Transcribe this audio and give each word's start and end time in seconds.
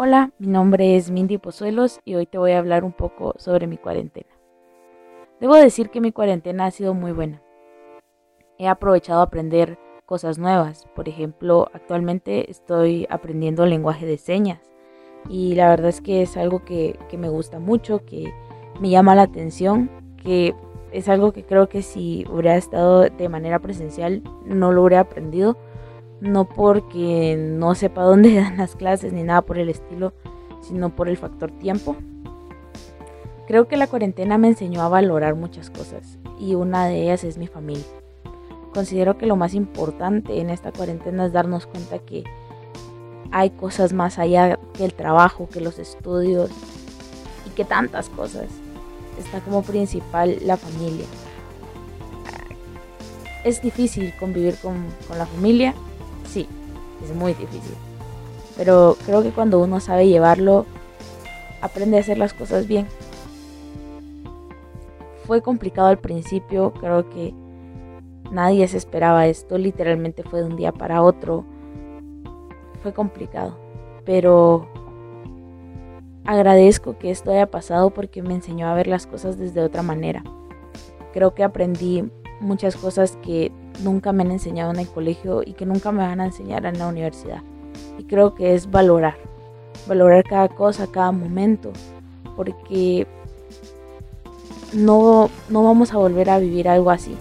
Hola, 0.00 0.30
mi 0.38 0.46
nombre 0.46 0.94
es 0.94 1.10
Mindy 1.10 1.38
Pozuelos 1.38 1.98
y 2.04 2.14
hoy 2.14 2.24
te 2.24 2.38
voy 2.38 2.52
a 2.52 2.60
hablar 2.60 2.84
un 2.84 2.92
poco 2.92 3.34
sobre 3.36 3.66
mi 3.66 3.78
cuarentena. 3.78 4.28
Debo 5.40 5.56
decir 5.56 5.90
que 5.90 6.00
mi 6.00 6.12
cuarentena 6.12 6.66
ha 6.66 6.70
sido 6.70 6.94
muy 6.94 7.10
buena. 7.10 7.42
He 8.58 8.68
aprovechado 8.68 9.18
a 9.18 9.24
aprender 9.24 9.76
cosas 10.06 10.38
nuevas. 10.38 10.86
Por 10.94 11.08
ejemplo, 11.08 11.68
actualmente 11.72 12.48
estoy 12.48 13.08
aprendiendo 13.10 13.66
lenguaje 13.66 14.06
de 14.06 14.18
señas 14.18 14.60
y 15.28 15.56
la 15.56 15.68
verdad 15.68 15.88
es 15.88 16.00
que 16.00 16.22
es 16.22 16.36
algo 16.36 16.64
que, 16.64 16.96
que 17.08 17.18
me 17.18 17.28
gusta 17.28 17.58
mucho, 17.58 18.04
que 18.06 18.32
me 18.80 18.90
llama 18.90 19.16
la 19.16 19.22
atención, 19.22 19.90
que 20.22 20.54
es 20.92 21.08
algo 21.08 21.32
que 21.32 21.44
creo 21.44 21.68
que 21.68 21.82
si 21.82 22.24
hubiera 22.30 22.54
estado 22.54 23.00
de 23.00 23.28
manera 23.28 23.58
presencial 23.58 24.22
no 24.44 24.70
lo 24.70 24.84
hubiera 24.84 25.00
aprendido 25.00 25.56
no 26.20 26.48
porque 26.48 27.36
no 27.38 27.74
sepa 27.74 28.02
dónde 28.02 28.34
dan 28.40 28.56
las 28.56 28.76
clases 28.76 29.12
ni 29.12 29.22
nada 29.22 29.42
por 29.42 29.58
el 29.58 29.68
estilo, 29.68 30.12
sino 30.60 30.94
por 30.94 31.08
el 31.08 31.16
factor 31.16 31.50
tiempo. 31.50 31.96
Creo 33.46 33.66
que 33.66 33.76
la 33.76 33.86
cuarentena 33.86 34.36
me 34.36 34.48
enseñó 34.48 34.82
a 34.82 34.88
valorar 34.88 35.34
muchas 35.34 35.70
cosas 35.70 36.18
y 36.38 36.54
una 36.54 36.86
de 36.86 37.02
ellas 37.02 37.24
es 37.24 37.38
mi 37.38 37.46
familia. 37.46 37.84
Considero 38.74 39.16
que 39.16 39.26
lo 39.26 39.36
más 39.36 39.54
importante 39.54 40.40
en 40.40 40.50
esta 40.50 40.70
cuarentena 40.72 41.24
es 41.24 41.32
darnos 41.32 41.66
cuenta 41.66 41.98
que 41.98 42.24
hay 43.30 43.50
cosas 43.50 43.92
más 43.92 44.18
allá 44.18 44.58
que 44.74 44.84
el 44.84 44.92
trabajo, 44.92 45.48
que 45.48 45.60
los 45.60 45.78
estudios 45.78 46.50
y 47.46 47.50
que 47.50 47.64
tantas 47.64 48.08
cosas. 48.10 48.46
Está 49.18 49.40
como 49.40 49.62
principal 49.62 50.38
la 50.42 50.56
familia. 50.56 51.06
Es 53.44 53.62
difícil 53.62 54.12
convivir 54.18 54.56
con, 54.56 54.84
con 55.08 55.18
la 55.18 55.26
familia, 55.26 55.74
sí, 56.28 56.46
es 57.04 57.14
muy 57.14 57.34
difícil. 57.34 57.74
Pero 58.56 58.96
creo 59.06 59.22
que 59.22 59.30
cuando 59.30 59.60
uno 59.60 59.80
sabe 59.80 60.08
llevarlo, 60.08 60.66
aprende 61.60 61.96
a 61.96 62.00
hacer 62.00 62.18
las 62.18 62.34
cosas 62.34 62.66
bien. 62.66 62.86
Fue 65.26 65.42
complicado 65.42 65.88
al 65.88 65.98
principio, 65.98 66.72
creo 66.72 67.08
que 67.10 67.34
nadie 68.30 68.66
se 68.68 68.76
esperaba 68.76 69.26
esto, 69.26 69.58
literalmente 69.58 70.22
fue 70.22 70.40
de 70.40 70.46
un 70.46 70.56
día 70.56 70.72
para 70.72 71.02
otro. 71.02 71.44
Fue 72.82 72.92
complicado, 72.92 73.56
pero 74.04 74.68
agradezco 76.24 76.98
que 76.98 77.10
esto 77.10 77.30
haya 77.30 77.50
pasado 77.50 77.90
porque 77.90 78.22
me 78.22 78.34
enseñó 78.34 78.68
a 78.68 78.74
ver 78.74 78.86
las 78.86 79.06
cosas 79.06 79.38
desde 79.38 79.62
otra 79.62 79.82
manera. 79.82 80.22
Creo 81.12 81.34
que 81.34 81.42
aprendí 81.42 82.10
muchas 82.40 82.76
cosas 82.76 83.16
que 83.22 83.52
nunca 83.82 84.12
me 84.12 84.22
han 84.22 84.30
enseñado 84.30 84.72
en 84.72 84.80
el 84.80 84.88
colegio 84.88 85.42
y 85.44 85.52
que 85.52 85.66
nunca 85.66 85.92
me 85.92 85.98
van 85.98 86.20
a 86.20 86.26
enseñar 86.26 86.66
en 86.66 86.78
la 86.78 86.88
universidad. 86.88 87.42
Y 87.98 88.04
creo 88.04 88.34
que 88.34 88.54
es 88.54 88.70
valorar, 88.70 89.16
valorar 89.86 90.24
cada 90.24 90.48
cosa, 90.48 90.86
cada 90.86 91.12
momento, 91.12 91.72
porque 92.36 93.06
no, 94.72 95.30
no 95.48 95.62
vamos 95.64 95.92
a 95.92 95.98
volver 95.98 96.30
a 96.30 96.38
vivir 96.38 96.68
algo 96.68 96.90
así. 96.90 97.16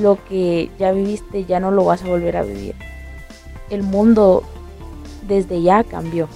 Lo 0.00 0.18
que 0.28 0.70
ya 0.78 0.92
viviste 0.92 1.44
ya 1.44 1.60
no 1.60 1.70
lo 1.70 1.84
vas 1.84 2.02
a 2.02 2.08
volver 2.08 2.36
a 2.36 2.42
vivir. 2.42 2.74
El 3.70 3.82
mundo 3.82 4.42
desde 5.26 5.60
ya 5.62 5.84
cambió 5.84 6.28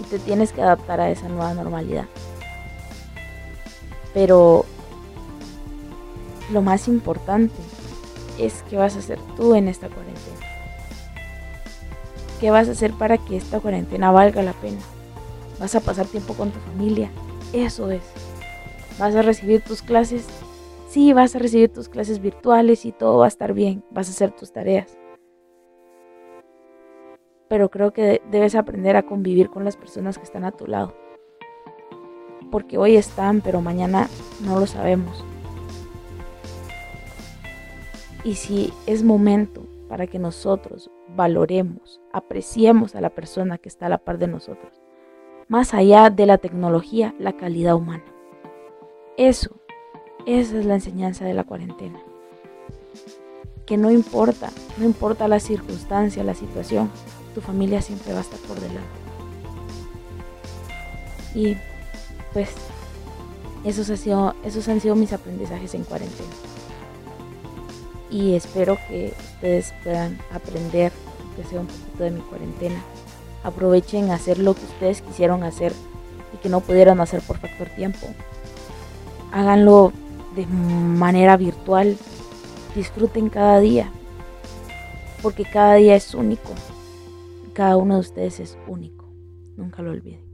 y 0.00 0.04
te 0.04 0.18
tienes 0.18 0.52
que 0.52 0.62
adaptar 0.62 1.00
a 1.00 1.10
esa 1.10 1.28
nueva 1.28 1.54
normalidad. 1.54 2.06
Pero 4.12 4.64
lo 6.52 6.62
más 6.62 6.88
importante 6.88 7.54
es 8.38 8.62
qué 8.68 8.76
vas 8.76 8.96
a 8.96 8.98
hacer 8.98 9.18
tú 9.36 9.54
en 9.54 9.68
esta 9.68 9.88
cuarentena. 9.88 10.36
¿Qué 12.40 12.50
vas 12.50 12.68
a 12.68 12.72
hacer 12.72 12.92
para 12.92 13.18
que 13.18 13.36
esta 13.36 13.60
cuarentena 13.60 14.10
valga 14.10 14.42
la 14.42 14.52
pena? 14.52 14.80
¿Vas 15.58 15.74
a 15.74 15.80
pasar 15.80 16.06
tiempo 16.06 16.34
con 16.34 16.50
tu 16.50 16.58
familia? 16.60 17.10
Eso 17.52 17.90
es. 17.90 18.02
¿Vas 18.98 19.14
a 19.14 19.22
recibir 19.22 19.62
tus 19.62 19.82
clases? 19.82 20.26
Sí, 20.88 21.12
vas 21.12 21.34
a 21.34 21.38
recibir 21.38 21.72
tus 21.72 21.88
clases 21.88 22.20
virtuales 22.20 22.84
y 22.84 22.92
todo 22.92 23.18
va 23.18 23.26
a 23.26 23.28
estar 23.28 23.54
bien. 23.54 23.84
Vas 23.90 24.08
a 24.08 24.10
hacer 24.10 24.32
tus 24.32 24.52
tareas. 24.52 24.98
Pero 27.48 27.70
creo 27.70 27.92
que 27.92 28.20
debes 28.30 28.54
aprender 28.54 28.96
a 28.96 29.04
convivir 29.04 29.48
con 29.48 29.64
las 29.64 29.76
personas 29.76 30.18
que 30.18 30.24
están 30.24 30.44
a 30.44 30.52
tu 30.52 30.66
lado. 30.66 30.94
Porque 32.50 32.78
hoy 32.78 32.96
están, 32.96 33.40
pero 33.40 33.60
mañana 33.60 34.08
no 34.44 34.58
lo 34.60 34.66
sabemos. 34.66 35.24
Y 38.24 38.36
si 38.36 38.72
es 38.86 39.02
momento 39.02 39.66
para 39.86 40.06
que 40.06 40.18
nosotros 40.18 40.90
valoremos, 41.14 42.00
apreciemos 42.10 42.94
a 42.94 43.02
la 43.02 43.10
persona 43.10 43.58
que 43.58 43.68
está 43.68 43.86
a 43.86 43.90
la 43.90 43.98
par 43.98 44.16
de 44.16 44.26
nosotros, 44.26 44.80
más 45.46 45.74
allá 45.74 46.08
de 46.08 46.24
la 46.24 46.38
tecnología, 46.38 47.14
la 47.18 47.34
calidad 47.34 47.74
humana. 47.74 48.04
Eso, 49.18 49.50
esa 50.24 50.58
es 50.58 50.64
la 50.64 50.74
enseñanza 50.74 51.26
de 51.26 51.34
la 51.34 51.44
cuarentena. 51.44 52.00
Que 53.66 53.76
no 53.76 53.90
importa, 53.90 54.50
no 54.78 54.86
importa 54.86 55.28
la 55.28 55.38
circunstancia, 55.38 56.24
la 56.24 56.34
situación, 56.34 56.90
tu 57.34 57.42
familia 57.42 57.82
siempre 57.82 58.14
va 58.14 58.20
a 58.20 58.22
estar 58.22 58.40
por 58.40 58.58
delante. 58.58 58.80
Y 61.34 61.58
pues 62.32 62.54
esos, 63.64 63.90
esos 63.90 64.68
han 64.68 64.80
sido 64.80 64.96
mis 64.96 65.12
aprendizajes 65.12 65.74
en 65.74 65.84
cuarentena 65.84 66.53
y 68.14 68.34
espero 68.36 68.78
que 68.86 69.12
ustedes 69.34 69.74
puedan 69.82 70.16
aprender, 70.30 70.92
que 71.34 71.42
sea 71.42 71.58
un 71.58 71.66
poquito 71.66 72.04
de 72.04 72.10
mi 72.12 72.20
cuarentena. 72.20 72.80
Aprovechen 73.42 74.10
a 74.10 74.14
hacer 74.14 74.38
lo 74.38 74.54
que 74.54 74.64
ustedes 74.64 75.02
quisieron 75.02 75.42
hacer 75.42 75.72
y 76.32 76.36
que 76.36 76.48
no 76.48 76.60
pudieron 76.60 77.00
hacer 77.00 77.22
por 77.22 77.38
factor 77.38 77.68
tiempo. 77.70 78.06
Háganlo 79.32 79.92
de 80.36 80.46
manera 80.46 81.36
virtual. 81.36 81.98
Disfruten 82.76 83.30
cada 83.30 83.58
día, 83.58 83.90
porque 85.20 85.44
cada 85.44 85.74
día 85.74 85.96
es 85.96 86.14
único. 86.14 86.50
Cada 87.52 87.76
uno 87.76 87.94
de 87.94 88.00
ustedes 88.00 88.38
es 88.38 88.56
único. 88.68 89.06
Nunca 89.56 89.82
lo 89.82 89.90
olviden. 89.90 90.33